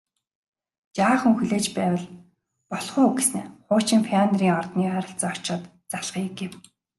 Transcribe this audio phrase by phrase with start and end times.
[0.95, 2.05] Жаахан хүлээж байвал
[2.71, 6.51] болох уу гэснээ хуучин Пионерын ордны ойролцоо очоод залгая гэв